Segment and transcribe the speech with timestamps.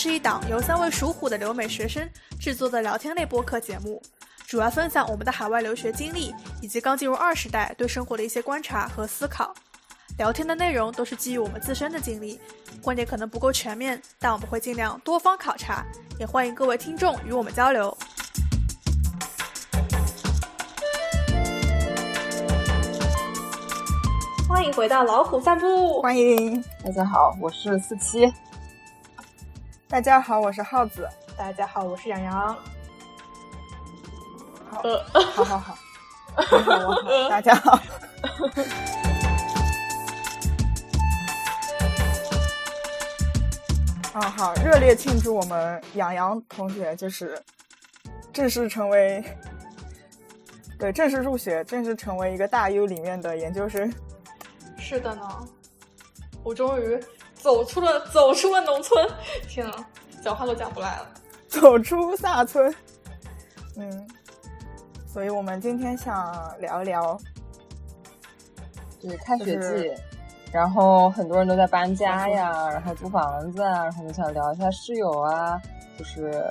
[0.00, 2.08] 是一档由三位属虎的留美学生
[2.38, 4.00] 制作的聊天类播客节目，
[4.46, 6.32] 主要分享我们的海外留学经历，
[6.62, 9.52] 以及刚进入二十代对生活的一些观察和思考。
[10.16, 12.40] 聊天的内容都是基于我们自身的经历，
[12.80, 15.84] 观点可能不够全面，但我们会尽量多方考察，
[16.16, 17.98] 也欢迎各位听众与我们交流。
[24.48, 28.32] 欢迎回到老虎散步，欢迎大家好，我是四七。
[29.90, 31.08] 大家好，我是耗子。
[31.34, 32.54] 大家好，我是杨洋。
[34.70, 34.82] 好，
[35.34, 35.78] 好好好，
[36.36, 37.80] 你好，我好， 大家好。
[44.20, 47.42] 啊，好，热烈庆祝我们杨洋同学就是
[48.30, 49.24] 正式成为，
[50.78, 53.90] 对，正式入学，正式成为一个大 U 里面的研究生。
[54.76, 55.48] 是的呢，
[56.44, 57.02] 我终于
[57.48, 59.08] 走出了走出了农村，
[59.48, 59.88] 天啊，
[60.22, 61.06] 讲话都讲不来了。
[61.48, 62.70] 走出萨村，
[63.78, 64.06] 嗯，
[65.10, 67.18] 所以我们今天想聊一聊，
[69.00, 69.90] 对，开学季，
[70.52, 75.58] 然后很多人都在搬家呀，然后租房子啊，然后就想聊一下室友啊，
[75.98, 76.44] 就是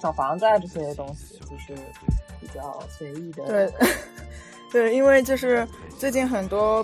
[0.00, 1.74] 找房子啊这些东西，就是
[2.40, 3.44] 比较随意的。
[3.44, 3.70] 对，
[4.72, 6.82] 对，因为就是最近很多。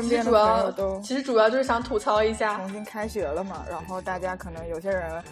[0.00, 5.22] 身边的朋友都其实主要就是想吐槽一下，重新开学了嘛，然后大家可能有些人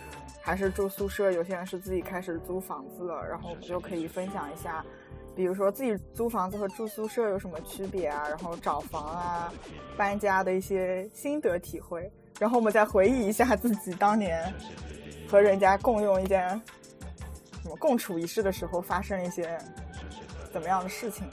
[0.42, 4.84] 还是住宿舍，有些人是自己开始租房子了，然后我们就可以分享一下，
[5.34, 9.50] 比如说自己租房子和住宿舍有什么区别啊，然后找房啊、
[9.96, 14.52] 搬家的一些心得体会，然后我们再回忆一下自己当年
[15.26, 16.50] 和人家共用一间
[17.62, 19.58] 什么共处一室的时候发生一些
[20.52, 21.26] 怎么样的事情，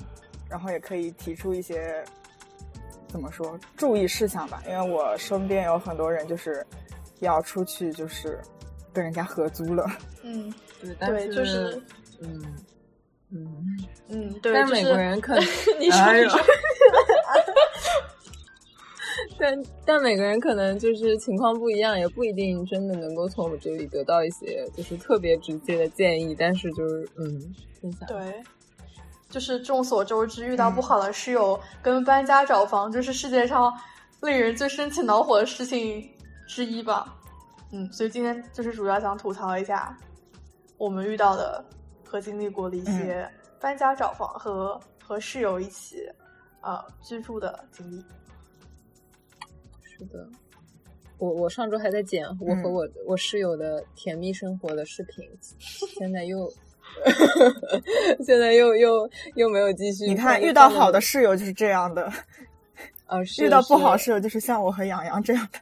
[0.49, 2.05] 然后也可以提出一些。
[3.07, 4.61] 怎么说注意事项吧？
[4.67, 6.65] 因为我身边有很多人就是
[7.19, 8.39] 要出去，就是
[8.93, 9.85] 跟人家合租了。
[10.23, 11.81] 嗯，对，对，就是
[12.21, 12.43] 嗯
[13.31, 13.47] 嗯
[14.09, 14.53] 嗯，对。
[14.53, 15.43] 但美国人可 能
[15.79, 16.39] 你说你说，
[19.39, 26.35] 但但每个人可能就是情况不一样，也不一定真的能够从我这里得到一些就是特别直接的建议。
[26.37, 28.43] 但是就是嗯，分享对。
[29.29, 33.73] 就是众所周知，遇到不好的室友跟搬家找房，就是世界上
[34.21, 36.09] 令人最生气恼火的事情
[36.47, 37.13] 之一吧。
[37.71, 39.97] 嗯，所以今天就是主要想吐槽一下
[40.77, 41.63] 我们遇到的
[42.05, 43.29] 和经历过的一些
[43.59, 45.97] 搬家找房和和室友一起
[46.61, 48.01] 呃居住的经历。
[49.83, 50.25] 是的，
[51.17, 55.29] 我我上周还在剪我和我我室友的甜蜜生活的视频，
[55.99, 56.49] 现在又。
[58.25, 60.05] 现在又又又没有继续。
[60.05, 62.11] 你看，遇到好的室友就是这样的，
[63.07, 65.59] 呃，遇到不好室友就是像我和洋洋这样的。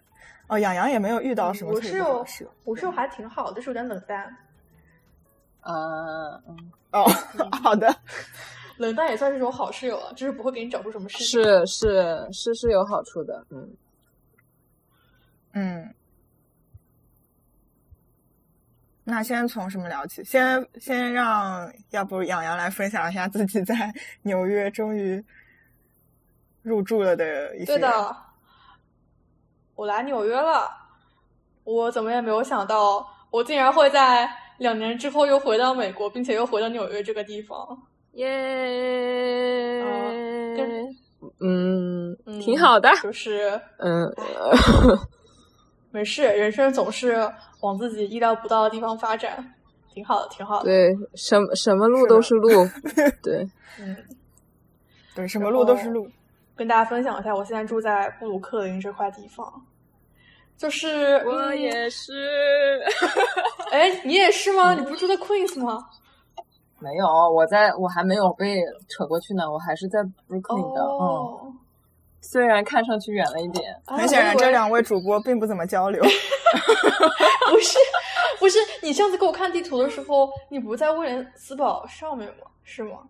[0.47, 2.25] 哦，洋洋也没有遇到什么室友，
[2.63, 4.23] 我室友还挺好的，是有点冷淡。
[5.61, 5.73] 啊，
[6.47, 7.03] 嗯，哦，
[7.63, 7.95] 好的，
[8.77, 11.25] 冷淡也算是一种好室友了，就是不会给你找出什么事情。
[11.41, 13.69] 是是是是有好处的，嗯
[15.53, 15.93] 嗯。
[19.07, 20.23] 那先从什么聊起？
[20.23, 23.93] 先先让要不养洋来分享一下自己在
[24.23, 25.23] 纽约终于
[26.63, 27.65] 入住了的一些。
[27.65, 28.15] 对的，
[29.75, 30.67] 我来纽约了，
[31.63, 34.27] 我怎么也没有想到，我竟然会在
[34.57, 37.55] 两年之后又回到美国，并且又回到纽约这个地方。
[38.13, 38.25] 耶，
[41.41, 44.11] 嗯，挺好的，就是嗯，
[45.95, 47.31] 没事，人生总是。
[47.61, 49.43] 往自己意料不到的地方发展，
[49.91, 50.65] 挺好的，挺好的。
[50.65, 52.49] 对，什么什么路都是路。
[53.23, 53.47] 对，
[53.79, 53.95] 嗯，
[55.15, 56.07] 对，什么路都是路。
[56.55, 59.51] 跟大家分享一下，我现在住在布鲁克林这块地方，
[60.55, 62.83] 就是我也 是。
[63.71, 64.75] 哎，你也是吗？
[64.75, 65.83] 你不是住在 Queens 吗？
[66.77, 70.81] 没有，我在我还没有被扯过去呢，我还是在 Brooklyn 的。
[70.83, 71.57] 嗯。
[72.27, 76.01] 虽然看上去远了一点，很显然这两位主播并不怎么交流。
[77.51, 77.77] 不是，
[78.39, 82.47] 不是，你上次给我看地图的时候，你不在威廉斯堡上面吗？
[82.63, 83.03] 是吗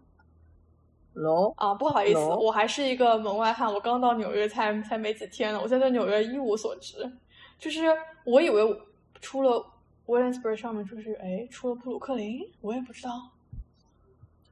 [1.14, 7.10] ？No 啊，不好意思，我还是一个门外汉，我刚到纽约才才没几天呢，我现在在纽约一无所知。
[7.58, 7.86] 就是
[8.26, 8.82] 我以为
[9.22, 9.66] 出了
[10.08, 13.12] 威廉斯堡上面，就是哎，出了布鲁克林，我也不知道。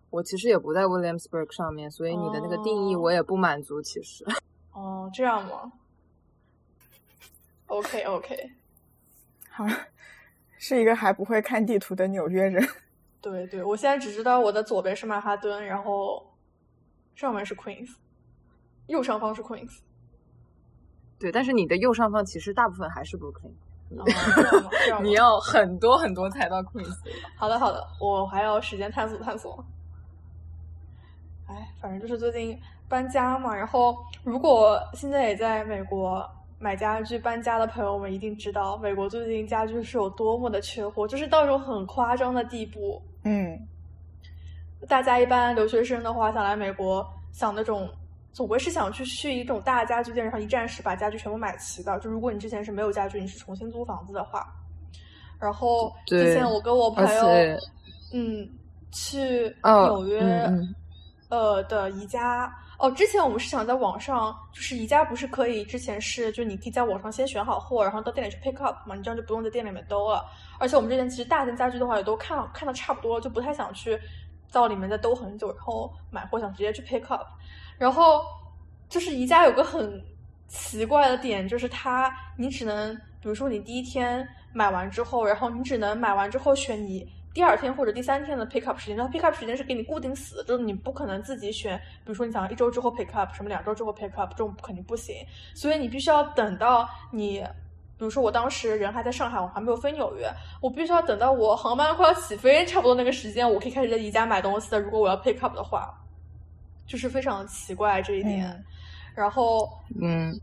[0.10, 3.82] 我其实也不在 Williamsburg 上面，所以你的那个定义我也不满足。
[3.82, 4.24] 其实。
[4.74, 5.72] 哦，这样吗
[7.68, 8.52] ？OK OK，
[9.50, 9.66] 好，
[10.58, 12.68] 是一个还不会看地图的纽约人。
[13.22, 16.36] 对对，我现在只知道我的左边是曼哈顿，然后
[17.16, 17.96] 上面是 Queens，
[18.88, 19.80] 右上方是 Queens。
[21.20, 23.18] 对，但是你的右上方其实大部分还是
[24.90, 26.94] 样吗你要很多很多才到 Queens。
[27.38, 29.64] 好的，好的，我还要时间探索探索。
[31.48, 32.60] 哎，反正就是最近
[32.94, 36.24] 搬家嘛，然后如果现在也在美国
[36.60, 43.02] 买家具搬家的朋友们一定知道，美国最近家具是有多么的缺货，就是到一种很夸张的地步。
[43.24, 43.60] 嗯，
[44.88, 47.90] 大家一般留学生的话，想来美国，想那种
[48.32, 51.98] 总归是想去去一种大家具店，然后一站式把家具全部买齐的。
[52.00, 54.46] 就如果你之前是没有家具，你是重新租房子的话，
[55.40, 57.28] 然后之前我跟我朋友，
[58.14, 58.48] 嗯，
[58.92, 60.76] 去哦纽约，嗯嗯
[61.30, 62.54] 呃的宜家。
[62.84, 70.26] 哦，之前我们是想在网上，就是宜家不是可以，之前是就你可以在网上先选好货，然后到店里去 pick up 嘛，你这样就不用在店里面兜了。
[70.60, 73.98] 而且我们这边其实大件家具的话也都看看的差不多了，就不太想去
[74.52, 77.26] 到里面再兜很久，然后买货想直接去 pick up。
[77.78, 78.22] 然后
[78.90, 80.04] 就是宜家有个很
[80.50, 95.16] 奇怪的点，就是它你只能，比如说你第一天买完之后，然后你只能买完之后选你第二天或者第三天的 pick up 时间，然后 pick up 时间是给你固定死的，就是你不可能自己选，比如说你想一周之后 pick up，什么两周之后 pick up，这种肯定不行，
[95.56, 97.44] 所以你必须要等到你。
[97.96, 100.28] 比如说，我当时人还在上海，我还没有飞纽约，
[100.60, 104.80] 我必须要等到我航班快要起飞，差不多那个时间，我可以开始在宜家买东西的。
[104.80, 105.94] 如果我要 pick up 的话，
[106.86, 108.46] 就是非常奇怪这一点。
[108.50, 108.64] 嗯
[109.16, 109.70] 然后，
[110.02, 110.38] 嗯，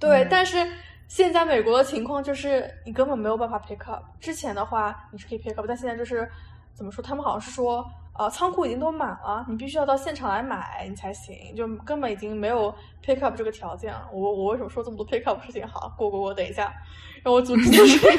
[0.00, 0.58] 对，嗯但是
[1.08, 4.04] 现在美国的情况就是你根本没有办法 pick up。
[4.20, 6.28] 之前的话你是可以 pick up，但现在就是
[6.74, 7.02] 怎么说？
[7.02, 7.88] 他们好像是说，
[8.18, 12.74] 呃，仓库已经都满了，你必须要到现场来买你才行，就根本已经没有
[13.04, 14.08] pick up 这个条件了。
[14.12, 15.66] 我我为什么说这么多 pick up 事情？
[15.66, 16.74] 好，过过过，等一下，
[17.22, 18.12] 让我组织组织，我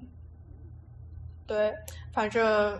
[1.45, 1.73] 对，
[2.13, 2.79] 反正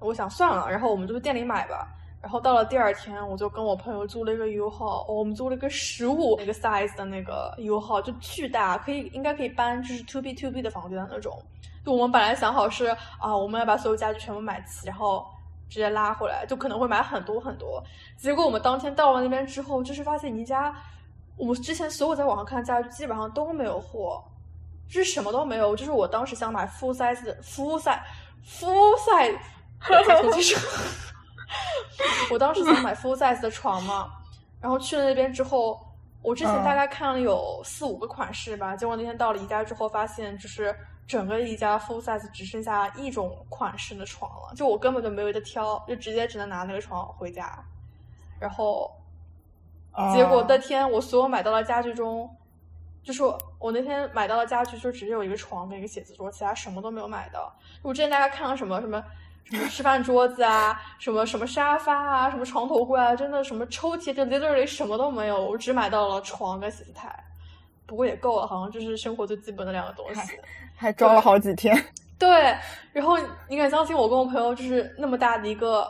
[0.00, 1.88] 我想算了，然后我们就去店里买吧。
[2.26, 11.40] 然后到了第二天，我就跟我朋友租了一个 U 号，我们租了一个十五那个 size 的那个 U 号，就巨大，可以应该可以搬就是 two B two B 的房间的那种。
[11.84, 12.86] 就我们本来想好是
[13.20, 15.24] 啊，我们要把所有家具全部买齐，然后
[15.70, 17.80] 直接拉回来，就可能会买很多很多。
[18.18, 20.74] 结果我们当天到了那边之后，就是发现宜家，
[21.36, 24.20] 我们之前所有在网上看的家具基本上都没有货，
[24.88, 25.76] 就是什么都没有。
[25.76, 28.00] 就是我当时想买 full size 的 full size
[28.44, 29.38] full size，
[29.88, 30.60] 再重新说。
[32.30, 34.12] 我当时想买 full size 的床嘛，
[34.60, 35.80] 然后去了那边之后，
[36.22, 40.74] 我之前大概看了有四五个款式吧，结果那天到了宜家之后，发现就是
[41.06, 47.56] 整个宜家 full size 只剩下一种款式的床了，就我根本就没有得挑，就直接只能拿那个床回家。
[48.40, 48.90] 然后，
[50.12, 52.28] 结果那天我所有买到的家具中，
[53.02, 57.54] 就是我我那天买到的家具就只有一个床跟一个写字桌，其他什么都没有买到。
[57.82, 59.02] 我之前大概看了什么什么
[59.50, 67.14] 什么吃饭桌子啊， 什么什么沙发啊，什么床头柜啊，真的什么抽屉，就 literally 什么都没有，我只买到了床跟写字台。
[67.86, 70.20] 不过也够了，好像就是生活最基本的两个东西。
[70.74, 71.72] 还装了好几天。
[72.18, 72.56] 对，
[72.92, 73.16] 然后
[73.48, 75.88] 你敢相信我跟我朋友就是那么大的一个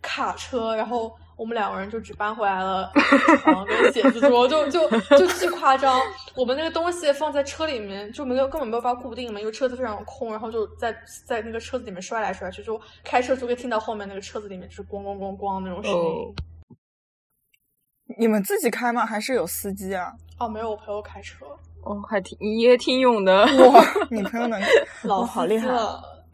[0.00, 2.90] 卡车，然后我们两个人就只搬回来了
[3.42, 6.00] 床跟写字桌，就就就巨夸张。
[6.36, 10.94] 我们那个东西放在车里面就没有根本没有办法固定嘛，因为车子非常空，然后就在
[11.26, 15.98] 在那个车子里面摔来摔去，就开车就可以听到后面那个车子里面就是咣咣咣咣那种声音。
[15.98, 16.34] 哦，
[18.18, 19.04] 你们自己开吗？
[19.04, 20.12] 还是有司机啊？
[20.38, 21.46] 哦，没有，我朋友开车，
[21.82, 23.44] 哦，还挺你也挺勇的。
[23.44, 24.60] 哇，你朋友能，
[25.02, 25.68] 老哇，好厉害！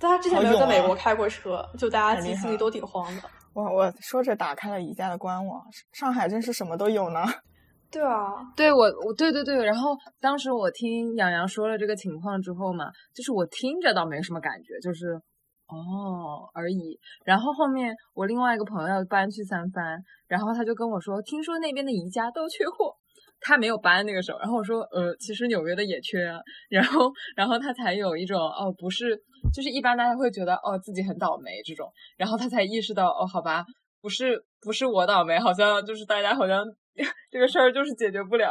[0.01, 3.23] 但他之前没有在美国开过车，就大家心里都挺慌的。
[3.59, 5.61] 哇，我说着打开了宜家的官网，
[5.93, 7.21] 上海真是什么都有呢。
[7.91, 15.15] 对啊，对我，我对对对，然后当时我听杨洋说了这个情况之后嘛，就是我听着倒没什么感觉，就是
[15.67, 17.01] 哦而已。
[17.25, 19.99] 然后后面我另外一个朋友搬去三藩，
[20.29, 22.95] 然后他就跟我说，听说那边的宜家都缺货，
[23.41, 24.39] 他没有搬那个时候。
[24.39, 26.39] 然后我说，呃，其实纽约的也缺啊。
[26.71, 29.17] 然后，然后他才有一种哦，不是，
[29.55, 33.65] 就是一般大家会觉得哦自己很倒霉这种，然后他才意识到哦，好吧，
[34.01, 36.65] 不是不是我倒霉，好像就是大家好像
[37.31, 38.51] 这个事儿就是解决不了。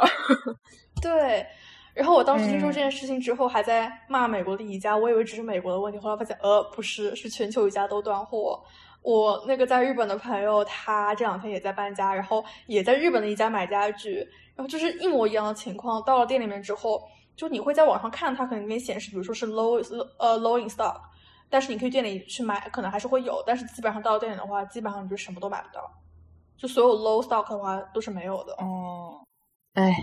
[1.02, 1.46] 对，
[1.94, 8.62] 然后我当时听说嗯这件事情之后，还在骂美国的宜家，我以为只是美国的问题，后来发现呃不是，是全球宜家都断货。
[9.00, 14.26] 我那个在日本的朋友，他这两天也在搬家，然后也在日本的一家买家具，
[14.58, 16.02] 然后就是一模一样的情况。
[16.02, 17.00] 到了店里面之后，
[17.36, 19.80] 就你会在网上看，它可能给你显示，比如说是 low
[20.18, 21.00] 呃 low in stock，
[21.48, 25.88] 但是你可以店里去买，可能还是会有，但是基本上到了店里的话，基本上你就什么都买不到，
[26.56, 28.52] 就所有 low stock 的话都是没有的。
[28.54, 29.24] 哦，
[29.74, 29.94] 哎，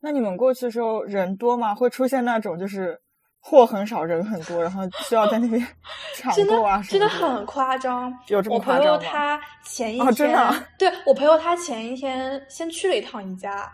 [0.00, 1.74] 那你们过去的时候人多吗？
[1.74, 3.02] 会出现那种就是
[3.44, 5.60] 货很少，人很多，然后需要在那边
[6.16, 8.12] 抢真的购啊什真的真的很夸张。
[8.28, 8.96] 有这么我朋友？
[8.98, 13.70] 他前一哦天，真的啊对我朋友他前一天先去了一趟宜家，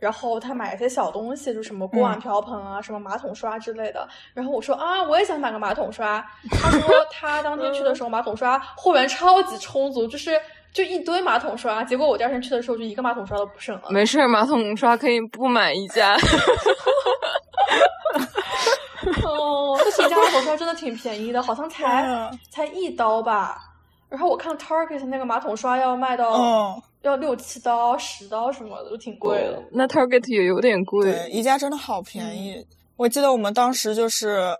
[0.00, 4.06] 然后他买了些小东西，就什么锅碗嗯瓢盆啊、什么马桶刷之类的。
[4.34, 6.20] 然后我说啊，我也想买个马桶刷。
[6.50, 6.80] 他说
[7.12, 10.32] 他当天去的时候，马桶刷货源超级充足，就是
[10.72, 11.84] 就一堆马桶刷。
[11.84, 13.82] 结果我第二天去的时候，就一个马桶刷都不剩了。
[13.90, 16.16] 没事，马桶刷可以不买一家。
[19.42, 23.58] 哦，那宜家的桶刷真的挺便宜的，好像才、嗯才一刀吧。
[24.08, 29.62] 然后我看 Target 那个马桶刷要卖到、嗯，要六七刀、十刀什么的，都挺贵的。
[29.72, 31.10] 那 Target 也有点贵。
[31.10, 32.64] 对，宜家真的好便宜。
[32.96, 34.54] 我记得我们当时就是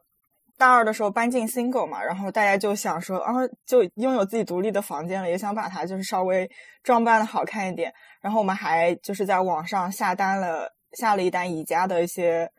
[0.57, 3.33] 大二的时候搬进 single 嘛，然后大家就想说，啊，
[3.67, 6.51] 就拥有自己独立的房间了，也想把它就是稍微
[6.83, 7.93] 装扮的好看一点。
[8.23, 12.51] 然后我们还就是在网上下单了，下了一单宜家的一些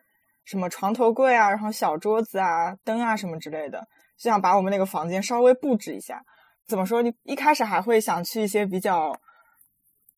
[0.44, 3.80] 什么床头柜啊，然后小桌子啊、灯啊什么之类的，
[4.18, 6.22] 就想把我们那个房间稍微布置一下。
[6.66, 7.02] 怎么说？
[7.02, 9.14] 你一开始还会想去一些比较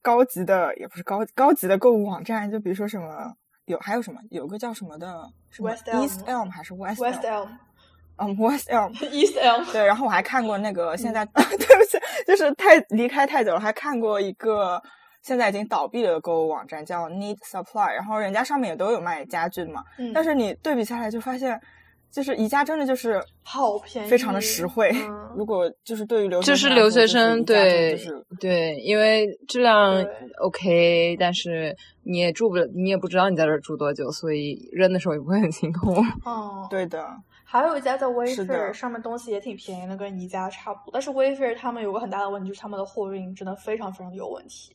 [0.03, 7.49] 高级的，也不是高高级的购物网站，就比如说什么有还有什么有个叫什么的什么 West Elm East Elm 还是 West Elm？Elm、
[8.19, 8.93] 嗯，West Elm。
[9.11, 14.81] East Elm，对，然后我还看过那个现在，嗯 对不起，就是太离开太久了，还看过一个
[15.27, 21.61] 现在已经倒闭的购物网站叫 Need Supply，然后人家上面也都有卖家具的嘛，嗯，但是你对比下来就发现，
[22.13, 24.89] 就是宜家真的就是好便宜，非常的实惠。
[24.95, 30.01] 嗯 如果就是对于留学就是生就是留学生，对就是对，因为质量
[30.41, 35.97] OK，但是你也住不了，你也不知道你在这儿住多久，所以扔的时候也不会很心痛。
[36.25, 37.05] 哦，对的，
[37.45, 40.91] 还有一家叫是的 Wayfair，上面东西也挺便宜的，跟宜家差不多。
[40.93, 44.75] 但是 Wayfair 他们有个很大的问题，就是他们的货运真的非常非常有问题。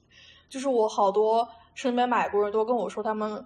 [0.51, 3.43] 就是我好多身边买过人都跟我说，他们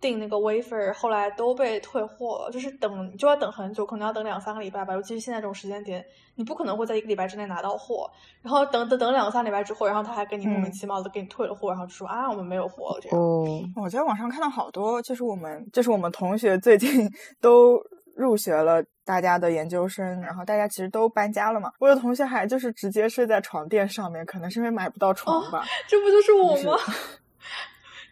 [0.00, 4.92] 订那个 Wayfair 后来都被退货了，就是等就要等很久，可能要等两三个礼拜吧。
[4.94, 6.04] 尤其是现在这种时间点，
[6.34, 8.10] 你不可能会在一个礼拜之内拿到货，
[8.42, 13.18] 然后等等等两三礼拜之后，然后他还给你莫名嗯其妙的给你退了货，然后就说啊我们没有货了这样。
[13.18, 17.08] 哦，我在网上看到好多，就是我们就是我们同学最近
[17.40, 17.80] 都
[18.14, 21.70] 入学了，大家的研究生，然后大家其实都搬家了嘛。
[21.78, 25.64] 我有同学还就是直接睡在床垫上面，可能是因为买不到床吧。
[25.88, 26.78] 这不就是我吗？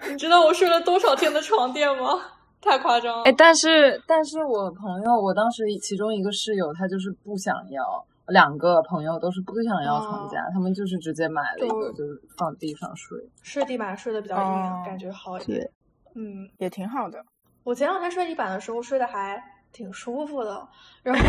[0.08, 2.18] 你知道我睡了多少天的床垫吗？
[2.62, 3.22] 太夸张了！
[3.24, 13.18] 哎，但是但是我朋友，我当时其中一个室友，他就是不想要，两个朋友都是不想要床架，他们就是直接买了一个，就是放地上睡。
[13.42, 15.70] 睡地板睡得比较硬，哦感觉好一点。
[16.14, 17.24] 嗯，也挺好的。
[17.64, 19.42] 我前两天睡地板的时候睡得还
[19.72, 20.68] 挺舒服的，
[21.02, 21.22] 然后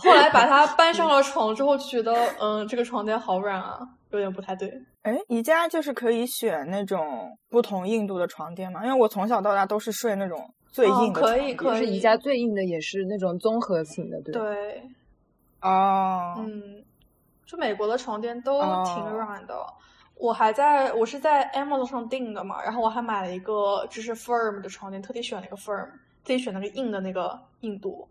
[0.00, 4.70] 后来把它搬上了床之后，就觉得嗯，这个床垫好软啊，有点不太对。
[5.02, 8.84] 哎，宜家就是可以选那种不同硬度的床垫嘛？
[8.84, 11.44] 因为我从小到大都是睡那种最哦硬的床垫。
[11.44, 14.40] 可以可是宜家最硬的也是那种综合型的，对吧。
[14.40, 14.90] 对，
[15.60, 16.84] 哦，嗯，
[17.46, 19.54] 就美国的床垫都哦挺软的。
[20.16, 25.88] 我还在我是在 Amazon 上订的嘛，然后我还买了一个就是 firm 的床垫，特地选了一个 firm，
[26.24, 28.08] 自己选了个硬的那个硬度，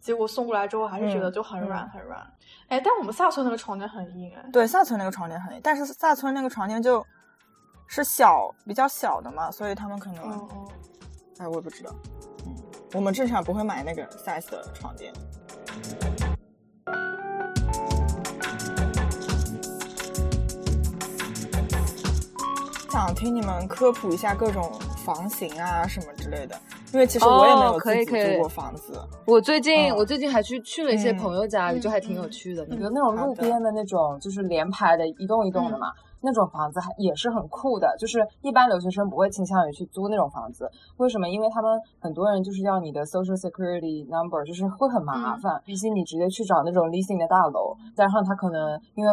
[0.00, 2.32] 结果送过来之后还是觉得嗯就很软嗯很软。
[2.68, 4.44] 哎，但我们下村那个床垫很硬哎。
[4.52, 7.04] 对，下村那个床垫很硬，但是下村那个床垫就
[7.86, 10.48] 是小比较小的嘛，所以他们可能，
[11.38, 11.90] 哎，我也不知道。
[12.46, 12.54] 嗯，
[12.92, 15.12] 我们正常不会买那个 size 的床垫。
[22.90, 24.72] 想听你们科普一下各种
[25.04, 26.60] 房型啊什么之类的，
[26.92, 28.04] 因为其实我也没有自己以
[28.34, 28.98] 租过房子。
[29.26, 32.64] 我最近、嗯我最近还去去了一些嗯朋友家里，嗯就还挺有嗯趣的。
[32.64, 35.92] 比如那种路边的那种，就是连排的一栋一栋的嗯嘛，
[36.22, 37.94] 那种房子还也是很酷的。
[37.98, 41.28] 就是一般留学生不会倾向于去租那种房子，为什么？
[41.28, 49.12] 因为他们很多人就是要你的 social security number，就是会很麻嗯烦，比起你直接去找那种 leasing 的大楼，加上他可能因为。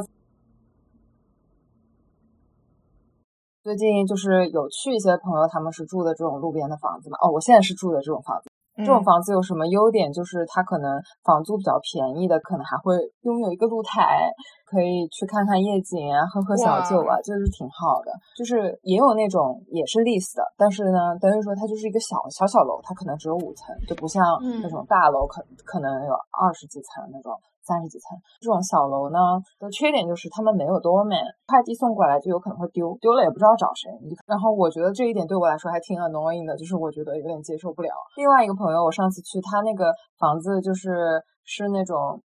[3.66, 7.18] 最近就是有去一些朋友，他们是住的这种路边的房子嘛。
[7.18, 8.46] 哦，我现在是住的这种房子。
[8.78, 10.14] 这种嗯房子有什么优点？
[10.14, 14.30] 就是它可能房租比较便宜的，可能还会拥有一个露台，
[14.70, 18.14] 可以去看看夜景啊，喝喝小酒啊，就是挺好的。
[18.38, 27.34] 就是也有那种也是 lease 的，但是呢，等于说它就是一个小小小楼，它可能只有五层，就不像嗯那种大楼可可能有二十几层那种。
[27.66, 29.18] 三十几层这种小楼呢
[29.58, 33.90] 的缺点就是他们没有 doorman，快递送过来就有可能会丢，丢了也不知道找谁。
[34.30, 37.90] 然后我觉得这一点对我来说还挺 annoying 的，就是我觉得有点接受不了。
[38.16, 39.90] 另外一个朋友，我上次去他那个
[40.22, 42.22] 房子就是是那种，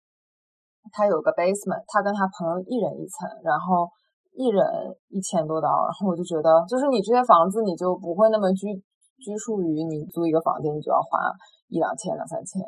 [0.91, 3.87] 他有个 basement，他跟他朋友一人一层，然后
[4.35, 4.67] 一人
[5.15, 8.75] 一千多刀，然后我就觉得就是你这些房子你就不会那么拘
[9.23, 11.31] 拘束于你租一个房间你就要花
[11.69, 12.59] 一两千两三千。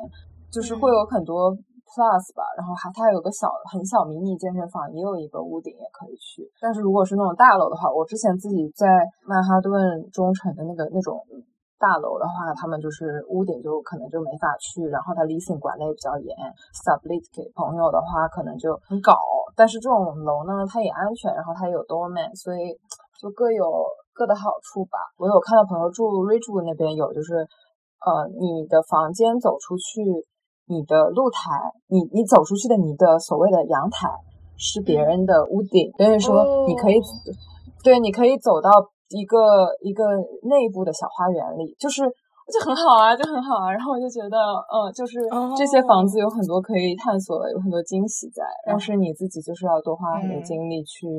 [0.51, 1.55] 就是会有很多
[1.91, 6.47] plus 吧，然后还它有个小很小迷你健身房，也有一个屋顶也可以去。
[6.59, 8.87] 但是如果是那种大楼的话，我之前自己在
[9.27, 11.19] 曼哈顿中城的那个那种。
[11.81, 16.29] 大楼的话，他们就是屋顶就可能就没法去，然后它 leasing 管的也比较严
[16.77, 19.17] ，sublet 给朋友的话可能就很搞。
[19.57, 22.77] 但是这种楼呢，它也安全，然后它也有 doorman，所以
[23.17, 23.65] 就各有
[24.13, 25.09] 各的好处吧。
[25.17, 27.33] 我有看到朋友住 Ridgewood 那边有，就是
[28.05, 30.05] 呃，你的房间走出去，
[30.71, 31.51] 你的露台，
[31.87, 34.07] 你你走出去的你的所谓的阳台
[34.55, 36.95] 是别人的屋顶，等于说你可以，
[37.83, 38.71] 对，你可以走到。
[39.13, 39.35] 一个
[39.81, 40.07] 一个
[40.47, 42.01] 内部的小花园里，就是
[42.47, 43.69] 就很好啊，就很好啊。
[43.69, 44.37] 然后我就觉得，
[44.71, 45.19] 嗯，就是
[45.57, 48.41] 这些房子有很多可以探索，有很多惊喜在。
[48.65, 51.09] 但是你自己就是要多花很多精力去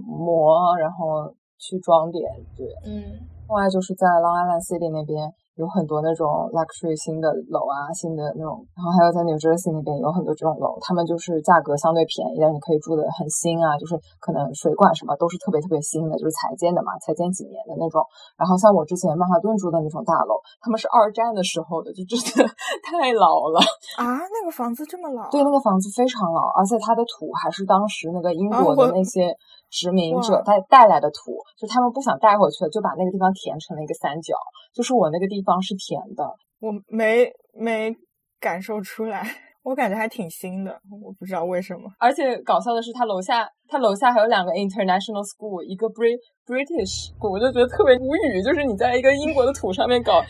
[0.00, 2.24] 磨，然后去装点。
[2.56, 3.20] 对，嗯。
[3.44, 5.28] 另外就是在 Long Island City 那边。
[5.54, 18.02] 有很多那种 luxury 新的楼啊，新的那种，然后还有在 New Jersey 那边有很多这种楼，他们就是价格相对便宜，但是你可以住的很新啊，就是可能水管什么都是特别特别新的，就是才建的嘛，才建几年的那种。
[18.34, 22.50] 然后像我之前曼哈顿住的那种大楼，他们是二战的时候的，就真的
[22.82, 23.62] 太老了
[24.02, 24.26] 啊！
[24.26, 25.30] 那个房子这么老？
[25.30, 29.30] 对，那个房子非常老，而且它的土还是当时那个英国的那些
[29.70, 34.34] 殖民者带带来的土，就他们不想带回去了，就把那个地方填成了一个三角，
[34.74, 35.43] 就是我那个地。
[35.44, 36.24] 方是甜的，
[36.60, 37.94] 我没没
[38.40, 39.22] 感受出来，
[39.62, 41.82] 我感觉还挺新的，我不知道为什么。
[41.98, 50.20] 而且搞笑的是，他楼下他楼下还有两个 international school，一个 Brit British 我就觉得特别无语，就是你在一个英国的土上面搞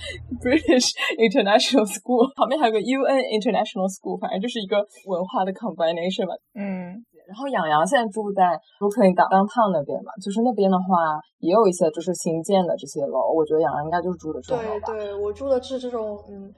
[0.42, 6.34] British international school，旁边还有个 UN international school，反正就是一个文化的 combination 吧。
[6.54, 7.04] 嗯。
[7.34, 14.86] 然后养羊现在住在 Brooklyn downtown 那边嘛，就是那边的话也有一些就是新建的这些楼，我觉得养羊应该就是住的这种楼吧。
[14.86, 16.54] 对对，我住的是这种，嗯，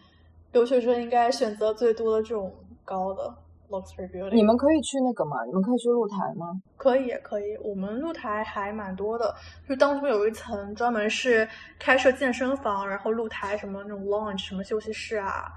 [0.53, 2.53] 留学生应该选择最多的这种
[2.85, 3.33] 高的
[3.71, 4.35] luxury building。
[4.35, 5.47] 你们可以去那个吗？
[5.47, 6.53] 你们可以去露台吗？
[6.77, 7.57] 可以，可以。
[7.65, 9.35] 我们露台还蛮多的，
[9.67, 15.51] 就当中有一层专门是开设健身房，然后露台什么那种 lounge 什么休息室啊。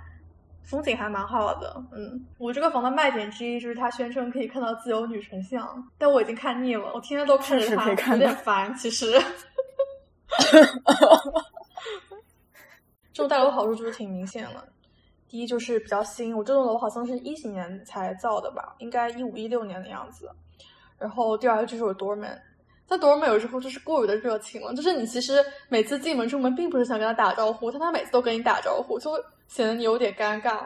[0.70, 8.72] 风景还蛮好的，嗯，我这个房的卖点之一就是它宣称可以看到自由女神像，但我已经看腻了，我天天都看着它，有点烦。
[8.76, 9.12] 其实，
[13.12, 14.64] 这种大楼好处就是挺明显了。
[15.28, 20.30] 第一就是比较新，我这栋楼好像是一几年才造的吧，应该一五一六年的样子。
[21.00, 22.40] 然后第二个就是有 doorman，
[22.89, 29.12] 但 doorman 有时候就是过于的热情了，就是你其实每次进门出门并不是想跟他打招呼，但他每次都跟你打招呼，就。
[29.49, 30.60] 显得你有点尴尬，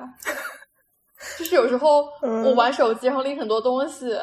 [1.40, 4.14] 就是有时候我玩手机，然后拎很多东西，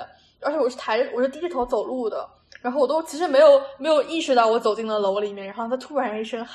[0.42, 2.28] 而且我是抬着，我是低着头走路的，
[2.60, 6.54] 然后我都其实没有没有意识到我走进了楼里面，然后他突然一声嗨，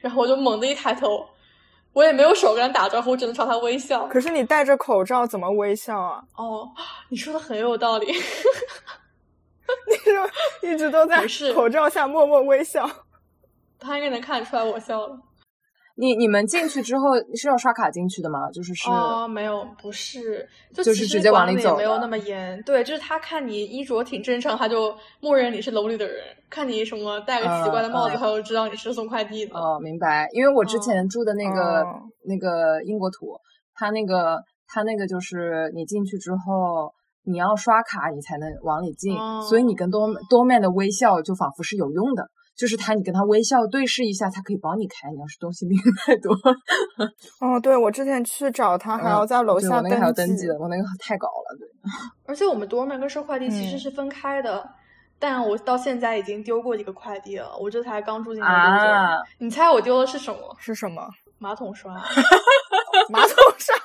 [0.00, 1.24] 然后我就猛地一抬头，
[1.92, 4.08] 我也没有手跟他打招呼，只能朝他微笑。
[4.08, 6.20] 可是你戴着口罩怎么微笑啊？
[6.36, 6.68] 哦，
[7.08, 8.12] 你说的很有道理，
[9.90, 11.24] 你说一直都在
[11.54, 12.88] 口罩下默默微笑，
[13.78, 15.18] 他应该能看出来我笑了。
[15.98, 18.50] 你你们进去之后是要刷卡进去的吗？
[18.50, 22.62] 就是是哦，没有，不是，就是直接往里走，没有那么严。
[22.64, 26.22] 对，就是他看你衣着挺正常，他就默认你是楼里的人。
[26.50, 29.58] 看你什么戴个奇怪的帽子，他就知道你是送快递的。
[29.58, 30.28] 哦，明白。
[30.32, 31.82] 因为我之前住的那个
[32.26, 33.34] 那个英国土，
[33.74, 36.92] 他那个他那个就是你进去之后，
[37.26, 39.16] 你要刷卡你才能往里进，
[39.48, 42.26] 所以你跟多多面的微笑就仿佛是有用的。
[42.56, 45.10] 就是他，你跟他微笑对视一下，他可以帮你开。
[45.12, 46.32] 你要是东西拎太多，
[47.38, 51.68] 哦，对，我之前去找他还要在楼下登记，我那个还要登记的，我那个太高了，对。
[52.24, 54.66] 而且我们 doorman 跟收快递其实是分开的，
[55.18, 57.54] 但我到现在已经丢过一个快递了。
[57.60, 58.90] 我这才刚住进来多久？
[59.40, 60.56] 你猜我丢的是什么？
[60.58, 61.06] 是什么？
[61.38, 61.92] 马桶刷。
[63.12, 63.76] 马桶刷。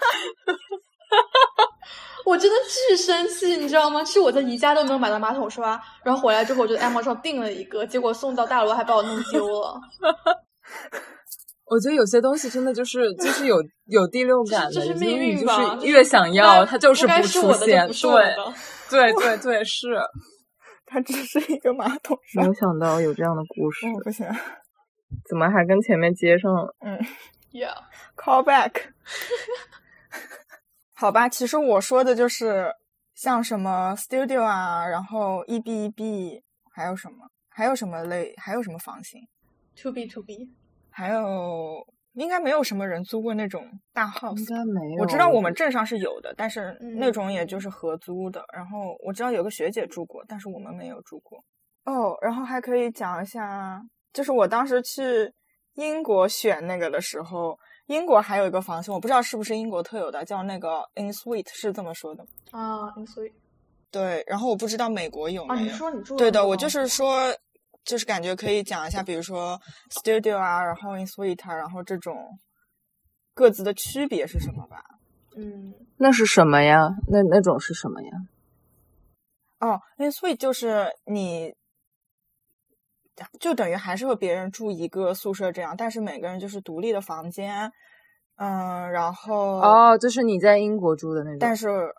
[2.25, 2.55] 我真的
[2.89, 4.03] 巨生气，你知道吗？
[4.05, 9.79] 是我在宜家都没有买到马桶刷，然后回来之后我就在 Amazon 上订了一个，结果送到大楼还把我弄丢了。
[11.65, 13.55] 我觉得有些东西真的就是就是有
[13.85, 15.77] 有第六感的，就是命运吧。
[15.81, 18.35] 越想要它就是不出现，对
[18.89, 19.87] 对对对，是。
[20.85, 22.43] 它只是一个马桶刷。
[22.43, 24.27] 没有想到有这样的故事，不行，
[25.29, 26.75] 怎么还跟前面接上了？
[26.81, 26.99] 嗯
[27.53, 28.73] ，Yeah，call back。
[31.01, 32.71] 好吧，其实我说的就是
[33.15, 39.19] 像什么 studio 啊，然后 E B E B，还有什么，还有什么类，还有什么房型
[39.81, 40.51] ？To B to B，
[40.91, 41.83] 还有
[42.13, 45.01] 应该没有什么人租过那种大 house，应该没有。
[45.01, 48.45] 我知道我们镇上是有的，但是那种也就是合租的。
[48.53, 51.43] 然后我知道有个学姐住过，但是我们没有住过。
[51.85, 53.81] 哦，然后还可以讲一下，
[54.13, 55.33] 就是我当时去
[55.73, 57.57] 英国选那个的时候。
[57.91, 62.25] 英国还有一个房型，我不知道是不是英国特有的，叫那个 in suite，是这么说的。
[62.51, 63.33] 啊，in sweet
[63.91, 67.33] 对，然后我不知道美国有没啊，你说你住对的，我就是说，
[67.83, 72.15] 就是感觉可以讲一下，比如说 studio 啊，然后 in suite 啊，然后这种
[73.33, 74.81] 各自的区别是什么吧？
[75.35, 76.89] 嗯那是什么呀？
[77.09, 78.09] 那那种是什么呀？
[79.59, 81.53] 哦，in suite 就是你，
[83.39, 87.71] 就等于还是和别人住一个宿舍这样，但是每个人就是独立的房间，
[88.37, 91.37] 嗯，然后哦，就是你在英国住的那种。
[91.39, 91.93] 但是，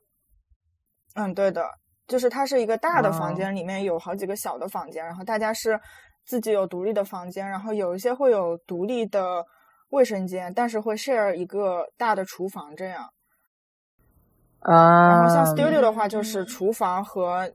[1.15, 1.65] 嗯，对的，
[2.09, 5.79] 就是它是一个大的哦房间，里面有好几个小的房间，然后大家是
[6.25, 9.45] 自己有独立的房间，然后有一些会有独立的
[9.91, 13.09] 卫生间，但是会 share 一个大的厨房这样。
[14.61, 17.53] 啊，然后像 studio 的话，就是嗯厨房和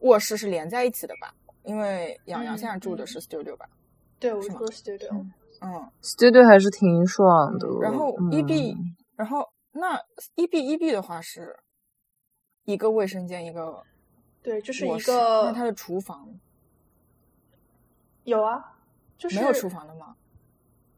[0.00, 1.32] 卧室是连在一起的吧？
[1.64, 3.66] 因为洋洋现在住的嗯是 studio 吧？
[4.20, 5.26] 对，我是吗住 studio，
[5.60, 7.68] 嗯，studio 还是挺爽的。
[7.80, 9.96] 然后 EB，、嗯然后那
[10.36, 11.56] EB EB 的话是
[12.64, 13.82] 一个卫生间一个
[14.42, 16.28] 对，就是一卧室那它的厨房
[18.24, 18.76] 有啊，
[19.16, 20.16] 就是没有厨房的吗？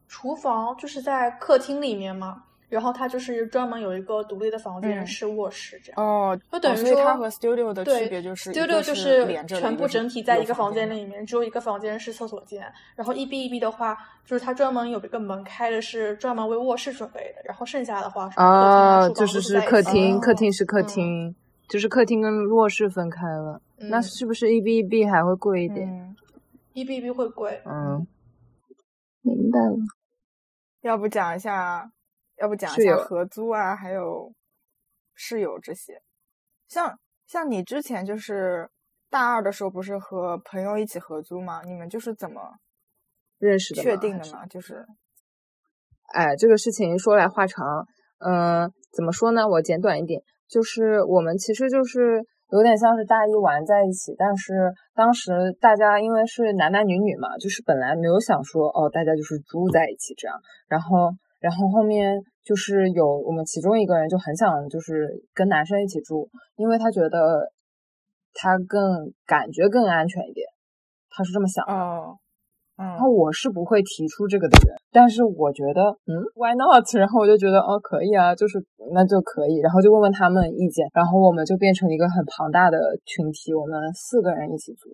[0.07, 6.03] 厨房就是在客厅里面嘛，然后它就是专门有一个独立的房间嗯是卧室这样。
[6.03, 12.61] 哦，就等于哦所以它和 studio 的区别就是一 studio 就是连着的全部整体在一个房间里面，只有一个房间是厕所间。
[12.95, 21.35] 然后 E B E B 的话，就是它专门有一个门开的是专门为卧室准备的，然后剩下的话是啊哦，就是是客厅，哦客厅是客嗯厅，
[21.69, 23.61] 就是客厅跟卧室分开了。
[23.77, 25.87] 那嗯是不是 E B E B 还会贵一点？
[25.87, 26.15] 嗯
[26.73, 27.61] ，E B E B 会贵。
[27.65, 28.05] 嗯，
[29.21, 29.77] 明白了。
[30.81, 31.91] 要不讲一下，
[32.39, 34.31] 要不讲一下合租啊，还有
[35.13, 36.01] 室友这些。
[36.67, 38.69] 像像你之前就是
[39.09, 41.61] 大二的时候，不是和朋友一起合租吗？
[41.63, 42.41] 你们就是怎么
[43.39, 44.45] 认识的确定的吗？
[44.45, 44.85] 就是
[46.13, 47.85] 哎，这个事情说来话长，
[48.19, 49.47] 嗯、怎么说呢？
[49.47, 67.51] 我简短一点，就是我们其实就是有点像是大一玩在一起，但是当时大家因为是男男女女嘛，就是本来没有想说哦，大家就是住在一起这样，然后然后后面就是有我们其中一个人就很想就是跟男生一起住，因为他觉得
[68.33, 70.47] 他更感觉更安全一点，
[71.09, 71.73] 他是这么想的。
[71.73, 72.17] 哦，
[72.77, 76.85] 嗯然后我是不会提出这个的人，但是我觉得，嗯，why not？
[76.97, 84.89] 然后我就觉得，哦，可以啊，就是那就可以，然后就问问他们意见，然后我们就变成一个很庞大的群体，我们四个人一起租，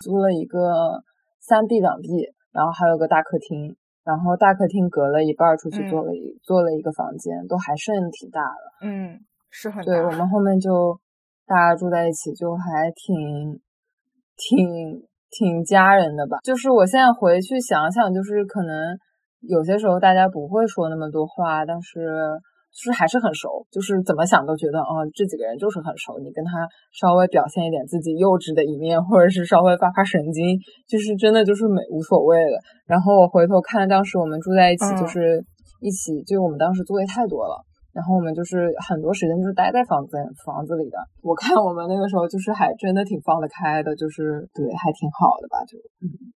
[0.00, 1.02] 租了一个
[1.40, 2.08] 三 B 两 B，
[2.52, 8.86] 然后还有个大客厅，然后大客厅隔了一半出去嗯做了一、做了一个房间，都还剩挺大的。
[8.86, 9.18] 嗯，
[9.50, 10.96] 是很对我们后面就
[11.44, 13.60] 大家住在一起，就还挺
[14.36, 16.38] 挺挺家人的吧。
[16.44, 18.96] 就是我现在回去想想，就是可能
[19.40, 22.08] 有些时候大家不会说那么多话，但是
[22.76, 26.18] 就是还是很熟，就是怎么想都觉得哦，这几个人就是很熟。
[26.20, 32.60] 你跟他稍微表现一点自己幼稚的一面，或者是稍微发发神经，就是真的就是没无所谓的。
[32.84, 35.40] 然后我回头看当时我们住在一起，嗯就是
[35.80, 37.64] 一起，就我们当时座位太多了。
[37.96, 40.98] 然后我们就是很多时间就是待在房子房子里的。
[41.22, 45.80] 我看我们那个时候就是还真的挺放得开的，就是对，还挺好的吧，就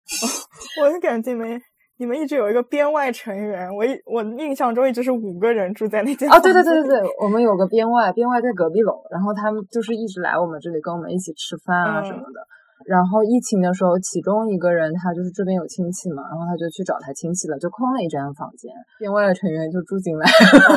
[0.79, 1.59] 我是感觉你们
[1.99, 12.39] 你们一直有一个编外成员，我一我印象中一直是五个人住在那间哦，对对对对对，我们有个编外，编外在隔壁楼，然后他们就是一直来我们这里跟我们一起吃饭啊嗯什么的。
[12.87, 20.25] 然后疫情的时候，其中一个人他就是这边有亲戚嘛，然后他就去找他亲戚了，就空了一间房间，编外的成员就住进来，